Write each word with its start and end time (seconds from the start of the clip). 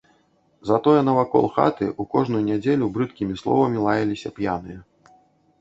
Затое 0.69 1.01
навакол 1.09 1.45
хаты 1.57 1.85
ў 1.87 2.11
кожную 2.15 2.41
нядзелю 2.49 2.89
брыдкімі 2.97 3.39
словамі 3.43 3.77
лаяліся 3.85 4.29
п'яныя. 4.41 4.79